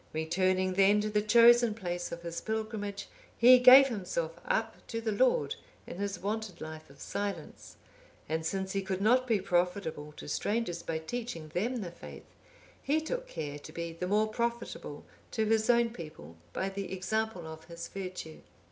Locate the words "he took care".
12.81-13.59